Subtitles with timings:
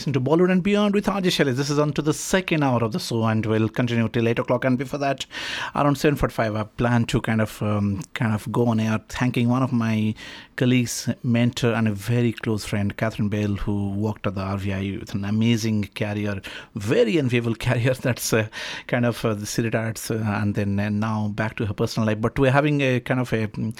[0.00, 1.56] Listen to Bollywood and Beyond with RJ Shailesh.
[1.56, 4.38] This is on to the second hour of the show and we'll continue till 8
[4.38, 4.64] o'clock.
[4.64, 5.26] And before that,
[5.74, 9.62] around 7.45, I plan to kind of um, kind of go on air thanking one
[9.62, 10.14] of my
[10.60, 15.14] colleagues, mentor, and a very close friend, Catherine Bale, who worked at the RVI with
[15.14, 16.42] an amazing career,
[16.74, 17.94] very enviable career.
[17.94, 18.46] That's uh,
[18.86, 22.06] kind of uh, the City Arts, uh, and then uh, now back to her personal
[22.06, 22.20] life.
[22.20, 23.74] But we're having a kind of a mm,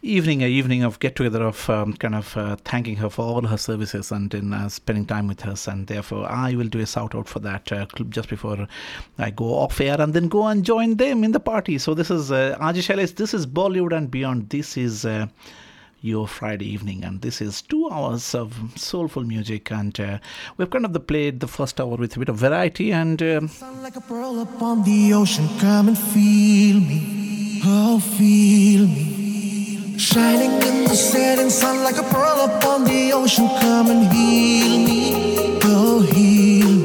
[0.00, 3.46] evening, a evening of get together of um, kind of uh, thanking her for all
[3.46, 7.14] her services and then uh, spending time with And therefore, I will do a shout
[7.14, 8.66] out for that uh, just before
[9.18, 11.78] I go off air and then go and join them in the party.
[11.78, 13.14] So this is uh, RJ.
[13.14, 14.50] This is Bollywood and Beyond.
[14.50, 15.04] This is.
[15.04, 15.26] Uh,
[16.00, 19.70] your Friday evening, and this is two hours of soulful music.
[19.70, 20.18] And uh,
[20.58, 23.82] we've kind of the played the first hour with a bit of variety, and Sound
[23.82, 25.48] like a pearl upon the ocean.
[25.60, 27.62] Come and feel me.
[27.64, 29.23] Oh, feel me.
[29.96, 33.48] Shining in the setting sun like a pearl upon the ocean.
[33.60, 35.58] Come and heal me.
[35.62, 36.83] Oh, heal me.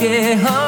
[0.00, 0.59] け放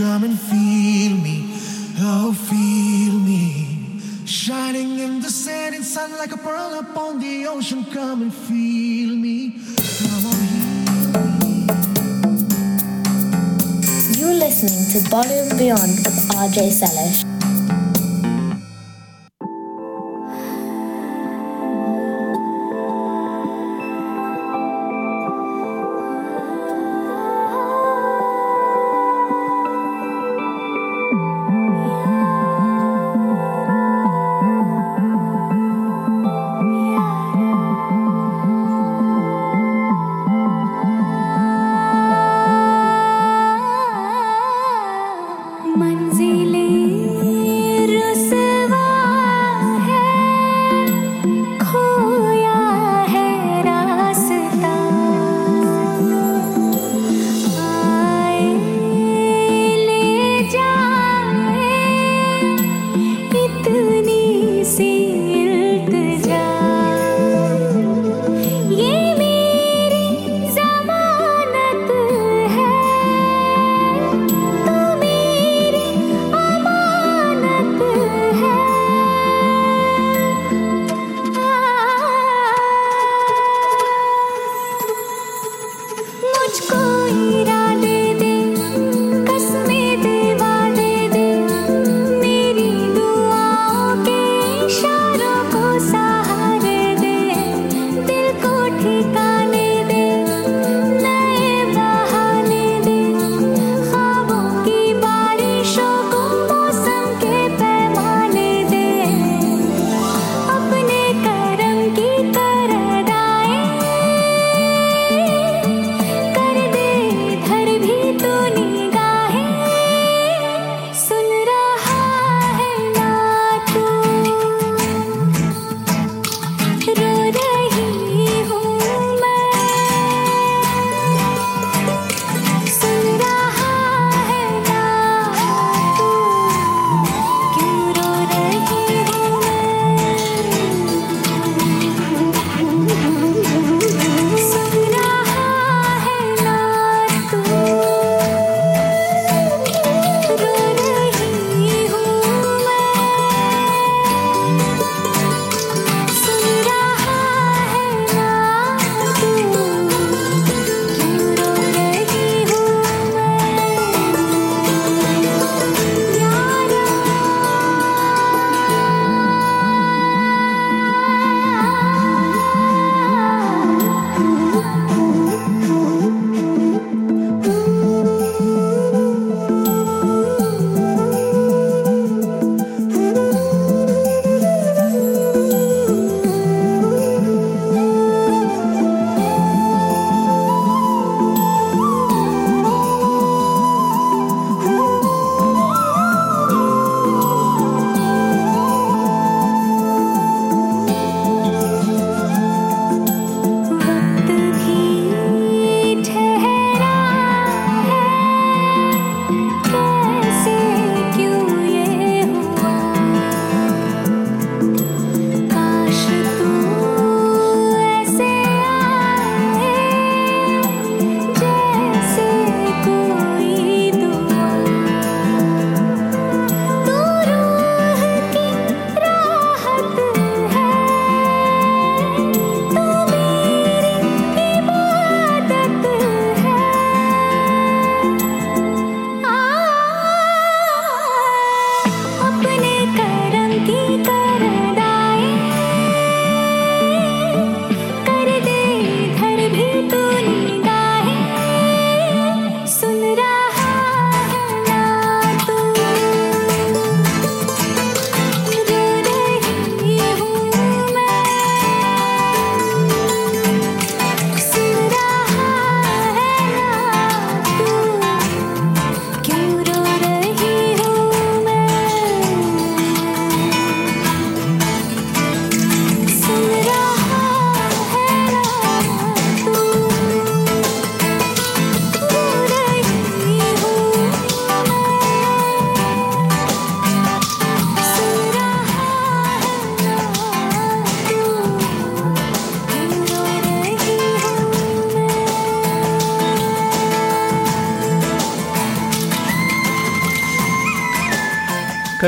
[0.00, 1.44] Come and feel me,
[1.98, 4.00] oh, feel me.
[4.24, 7.84] Shining in the setting sun like a pearl upon the ocean.
[7.84, 9.60] Come and feel me,
[9.98, 10.40] come on.
[14.16, 17.29] You're listening to Volume Beyond with RJ Shailesh.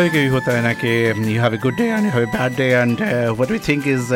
[0.02, 0.88] कभी कभी होता है ना कि
[1.34, 3.86] you have a good day and you have a bad day and what we think
[3.88, 4.08] is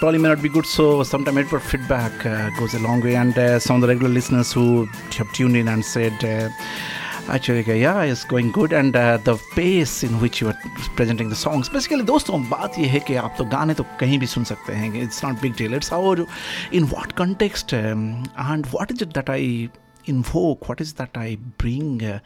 [0.00, 2.22] probably may not be good so sometime it पर feedback
[2.58, 6.24] goes a long way and some the regular listeners who have tune in and said
[6.24, 11.34] actually क्या या is going good and the pace in which you are presenting the
[11.34, 14.72] songs basically दोस्तों, बात यह है कि आप तो गाने तो कहीं भी सुन सकते
[14.72, 16.26] हैं it's not big deal it's our
[16.74, 19.68] in what context and what is it that I
[20.06, 22.20] invoke, what is that I bring uh,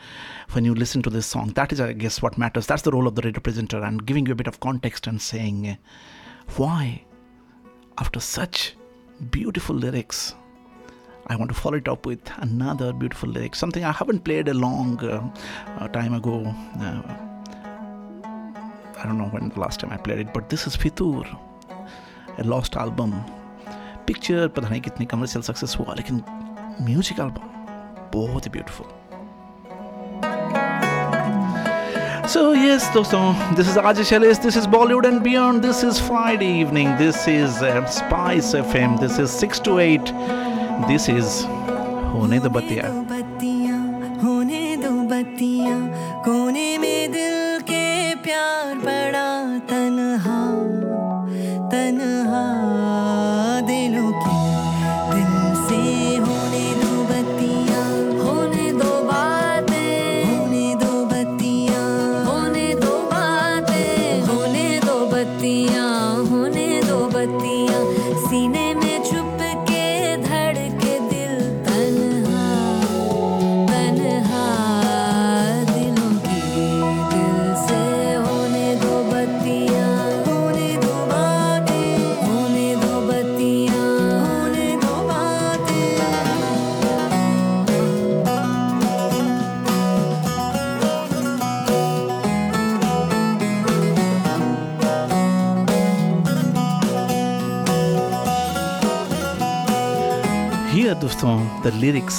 [0.53, 1.51] when you listen to this song?
[1.51, 2.67] That is, I guess, what matters.
[2.67, 5.21] That's the role of the radio presenter and giving you a bit of context and
[5.21, 5.75] saying, uh,
[6.57, 7.05] why,
[7.99, 8.75] after such
[9.31, 10.35] beautiful lyrics,
[11.27, 14.55] I want to follow it up with another beautiful lyric, something I haven't played a
[14.55, 15.29] long uh,
[15.79, 16.45] uh time ago.
[16.81, 17.03] Uh,
[18.99, 21.27] I don't know when the last time I played it, but this is Fitoor,
[22.39, 23.13] a lost album.
[24.07, 26.25] Picture पता नहीं commercial success success हुआ लेकिन
[26.89, 27.58] music album.
[28.15, 28.97] बहुत ही beautiful
[32.29, 36.47] so yes दोस्तों this is आज Shailesh this is Bollywood and beyond this is Friday
[36.61, 40.11] evening this is Spice F M this is six two eight
[40.89, 41.45] this is
[42.13, 42.87] होने दो बत्तिया
[44.23, 45.75] होने दो बत्तिया
[46.25, 49.29] कोने में दिल के प्यार बड़ा
[49.69, 50.41] तनहा
[51.73, 52.45] तनहा
[53.69, 54.37] दिलों के
[55.11, 55.81] दिल से
[101.69, 102.17] द लिरिक्स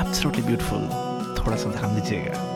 [0.00, 0.82] एब्सोल्युटली ब्यूटीफुल
[1.38, 2.53] थोड़ा सा ध्यान दीजिएगा।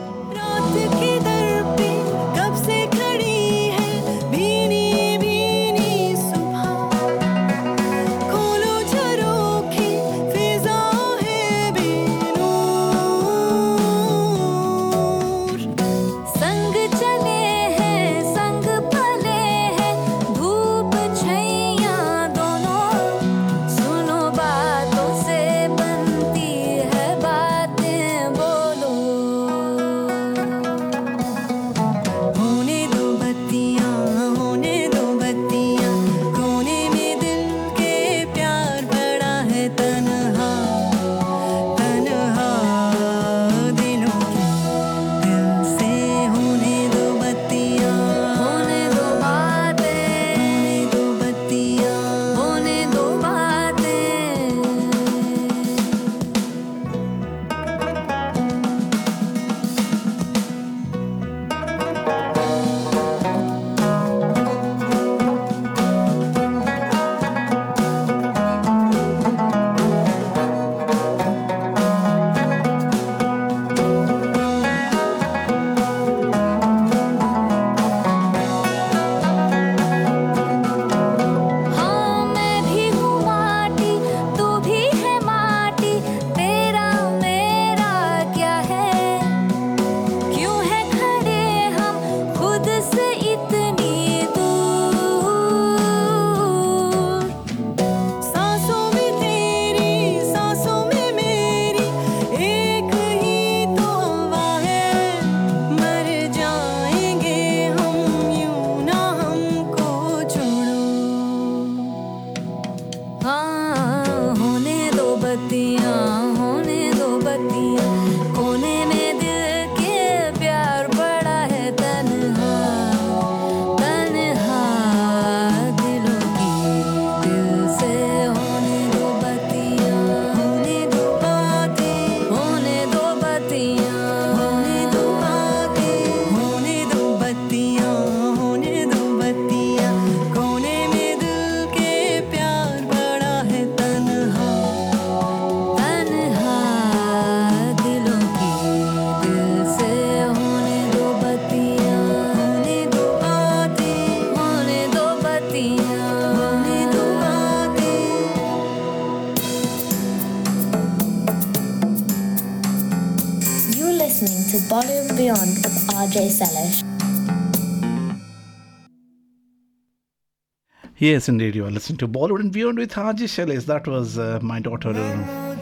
[171.00, 173.66] Yes, indeed, you are listening to Bollywood and Beyond with RJ Shailesh.
[173.66, 175.54] That was uh, my daughter uh,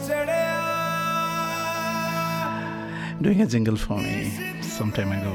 [3.20, 5.34] doing a jingle for me some time ago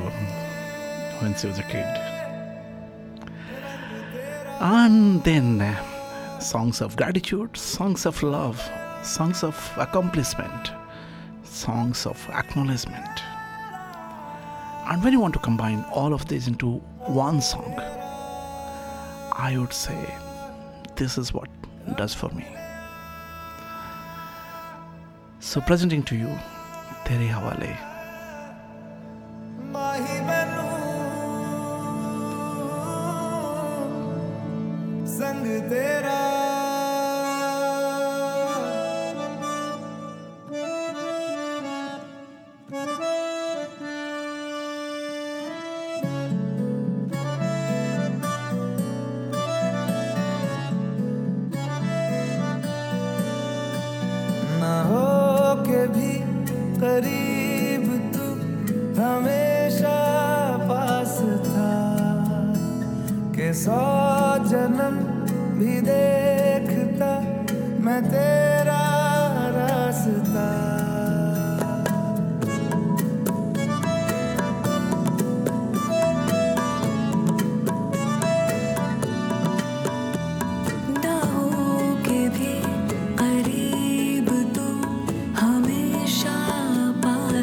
[1.20, 1.86] when she was a kid.
[4.60, 8.60] And then uh, songs of gratitude, songs of love,
[9.04, 10.72] songs of accomplishment,
[11.44, 13.22] songs of acknowledgement.
[14.88, 17.80] And when you want to combine all of these into one song,
[19.32, 20.16] I would say
[20.96, 21.50] this is what
[21.98, 22.46] does for me.
[25.40, 26.30] So, presenting to you
[27.06, 27.92] Tere Hawale.
[35.22, 36.21] संग तेरा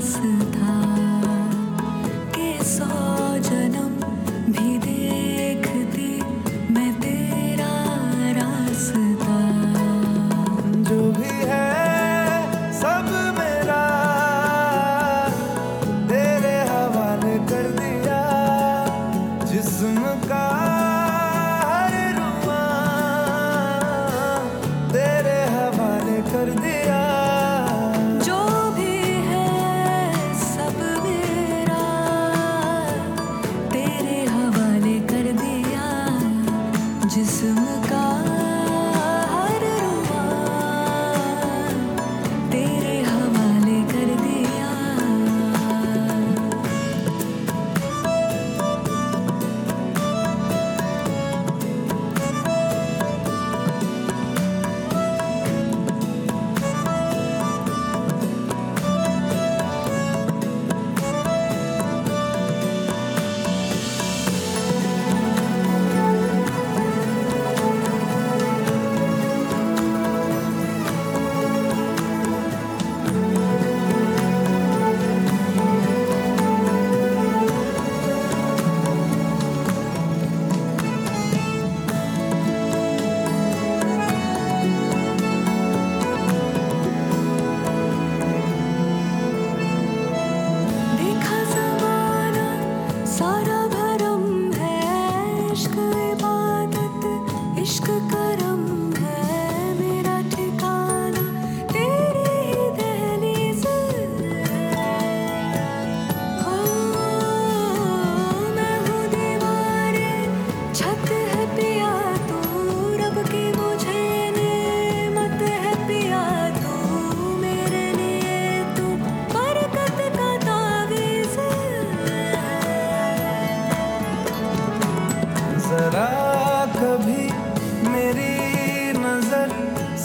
[0.01, 0.21] 似
[0.53, 0.88] 他。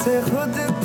[0.04, 0.83] से खुद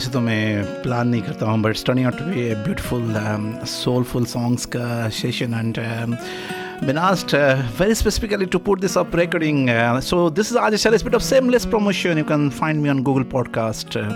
[0.00, 3.14] वैसे तो मैं plan नहीं करता हूँ but turning out to be a beautiful
[3.68, 5.78] soulful songs का session and
[6.88, 9.58] been asked uh, very specifically to put this up recording.
[9.72, 12.20] Uh, so this is Ajay a bit of seamless promotion.
[12.20, 13.98] You can find me on Google Podcast.
[14.02, 14.06] Uh,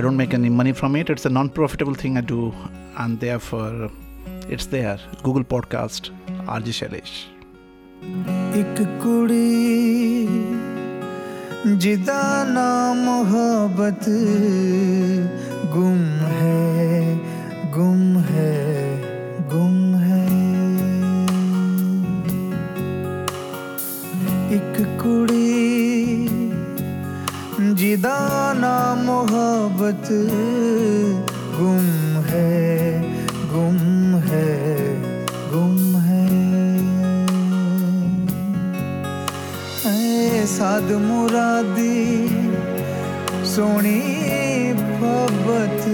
[0.00, 1.12] I don't make any money from it.
[1.16, 2.40] It's a non-profitable thing I do,
[3.04, 3.92] and therefore,
[4.56, 4.98] it's there.
[5.28, 6.10] Google Podcast,
[6.58, 7.14] RJ Shailesh.
[11.66, 14.04] जिदा ना मोहब्बत,
[15.72, 17.16] गुम है
[17.72, 18.56] गुम है
[19.48, 20.26] गुम है।
[24.56, 26.28] एक कुड़ी,
[27.74, 28.18] जिदा
[28.52, 30.08] ना मोहब्बत,
[31.60, 31.88] गुम
[32.24, 32.63] है।
[39.86, 42.28] ਐ ਸਾਧ ਮੁਰਾਦੀ
[43.44, 45.88] ਸੋਹਣੀ ਫਬਤ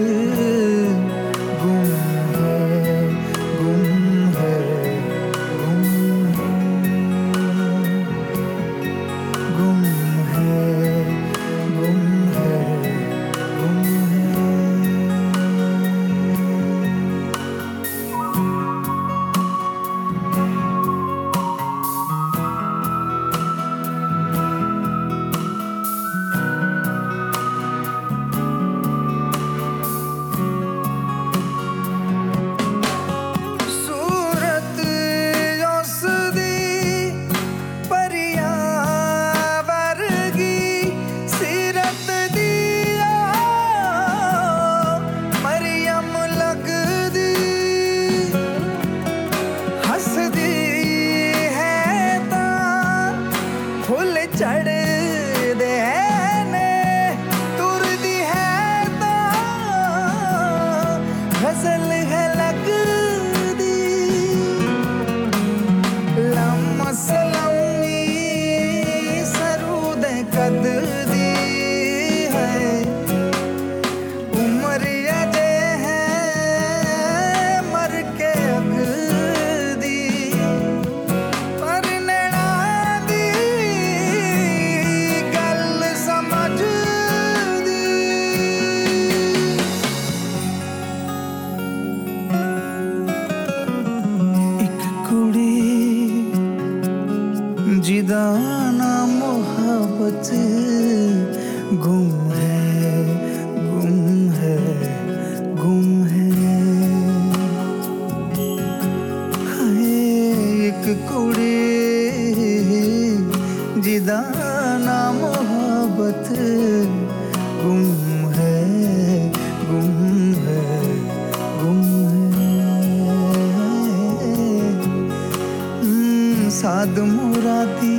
[126.99, 127.95] ਮੁਰਾਦੀ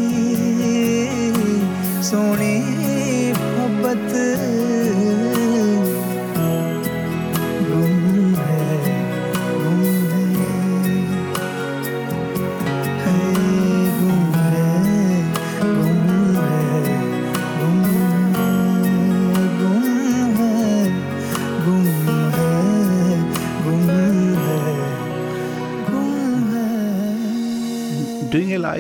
[2.02, 2.79] ਸੋਹਣੀ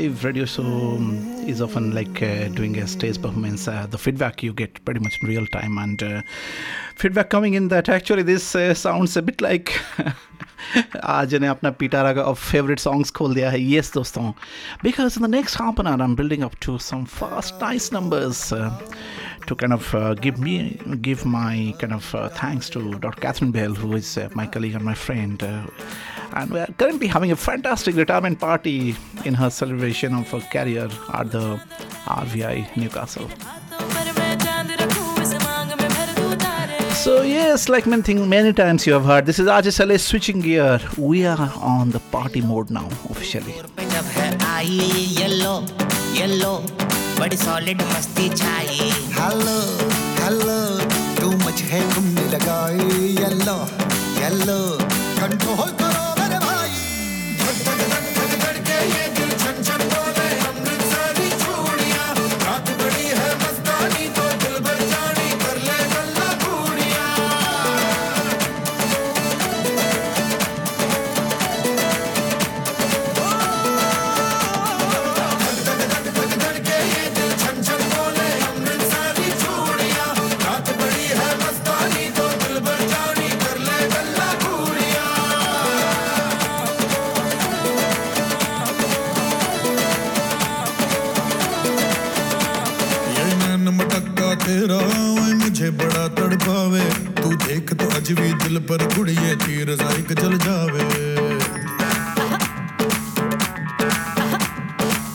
[0.00, 3.68] live radio show um, is often like uh, doing a stage performance.
[3.68, 6.22] Uh, the feedback you get pretty much in real time, and uh,
[6.96, 9.72] feedback coming in that actually this uh, sounds a bit like
[11.04, 14.30] आज ने अपना पिटारा का favourite songs खोल दिया है yes दोस्तों
[14.82, 17.92] because in the next half an hour I am building up to some fast nice
[17.92, 18.52] numbers
[19.46, 20.52] to kind of uh, give me
[21.02, 23.20] give my kind of uh, thanks to Dr.
[23.20, 25.62] Catherine Bell, who is uh, my colleague and my friend, uh,
[26.33, 30.89] and we are currently having a fantastic retirement party in her celebration of her career
[31.13, 31.59] at the
[32.05, 33.29] RVI Newcastle.
[37.03, 40.79] So, yes, like many, many times you have heard, this is RJ Shailesh switching gear.
[40.97, 43.55] We are on the party mode now, officially.
[53.17, 53.67] Yellow,
[54.19, 55.90] yellow,
[94.71, 96.83] तेरा ओए मुझे बड़ा तड़पावे।
[97.15, 100.85] तू देख तो अज भी दिल पर गुड़िए तीर जाइक जल जावे।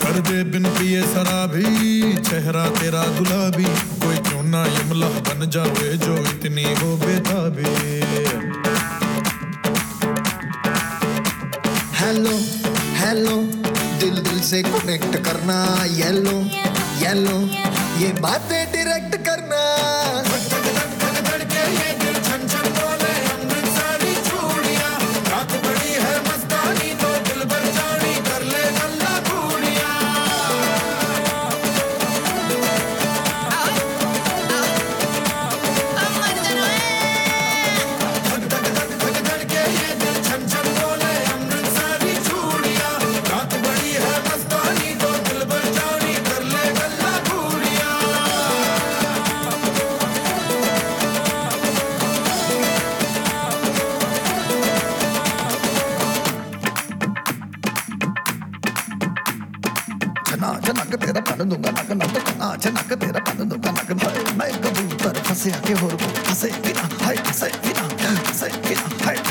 [0.03, 1.65] कर दे बिन पिए शराबी,
[2.21, 3.65] चेहरा तेरा गुलाबी
[4.05, 7.73] कोई क्यों ना यमला बन जावे, जो इतनी हो बेताबी।
[11.97, 12.37] हेलो
[13.01, 13.37] हेलो
[14.01, 15.59] दिल दिल से कनेक्ट करना।
[15.95, 16.39] येलो
[17.01, 17.39] येलो
[17.97, 19.76] ये बातें डायरेक्ट करना।
[61.37, 63.91] पन दूँगा नक नक आज नक तेरा पन दूँगा नक
[64.39, 67.89] मैं कबूतर फंसे आके होर फंसे बिना हाय फंसे बिना
[68.25, 69.26] फंसे बिना हाय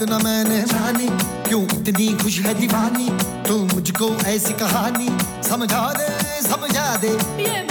[0.00, 1.08] बात ना मैंने मानी
[1.48, 3.08] क्यों इतनी खुश है दीवानी?
[3.48, 5.08] तू मुझको ऐसी कहानी
[5.48, 6.08] समझा दे
[6.48, 7.12] समझा दे।
[7.44, 7.69] ये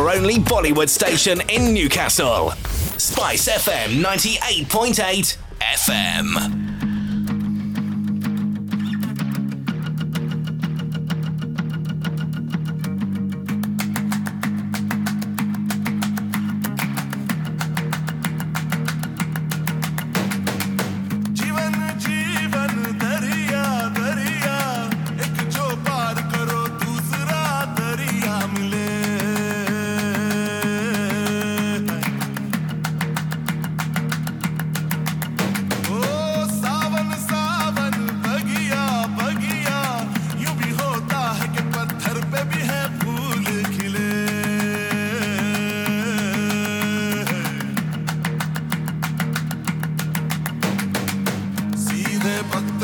[0.00, 2.52] Your only Bollywood station in Newcastle.
[2.96, 6.59] Spice FM 98.8 FM.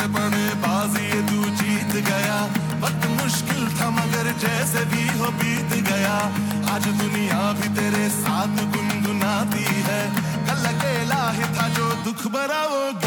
[0.06, 2.44] बड़ेबाजी बाजी तू जीत गया।
[2.80, 6.14] वक्त मुश्किल था, मगर जैसे भी हो बीत गया।
[6.74, 10.10] आज दुनिया भी तेरे साथ गुनगुनाती है।
[10.46, 13.05] कल अकेला ही था जो दुख भरा वो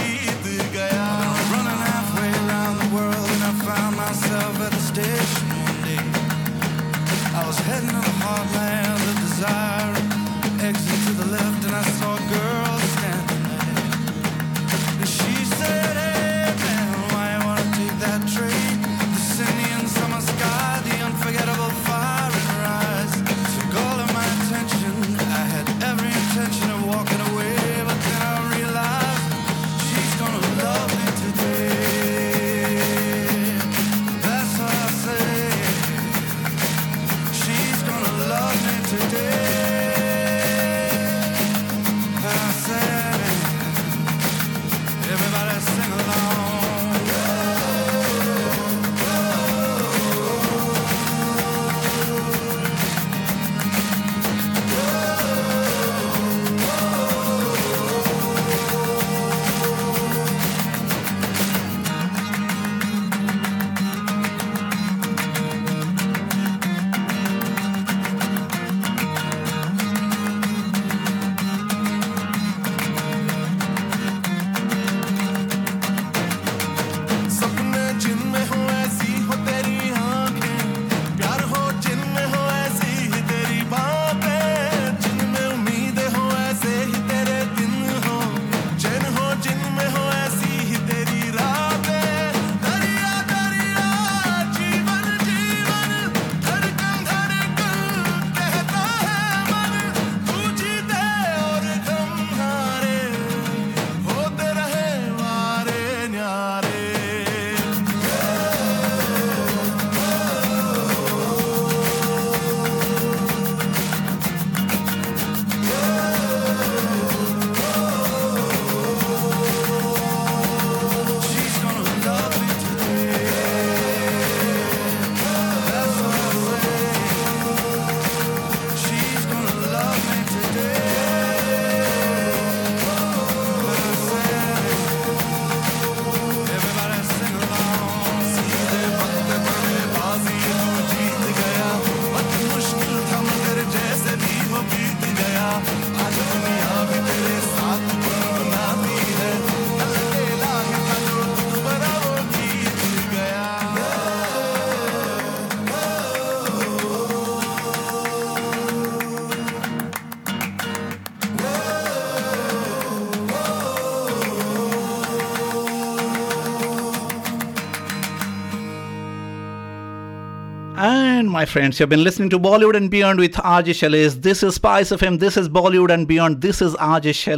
[171.40, 171.80] my friends.
[171.80, 174.22] You've been listening to Bollywood and Beyond with RJ Shailesh.
[174.24, 175.20] This is Spice FM.
[175.20, 176.42] This is Bollywood and Beyond.
[176.42, 177.38] This is RJ Shailesh.